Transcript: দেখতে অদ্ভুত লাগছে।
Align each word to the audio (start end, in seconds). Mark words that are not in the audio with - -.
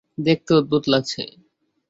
দেখতে 0.17 0.51
অদ্ভুত 0.55 0.83
লাগছে। 0.87 1.21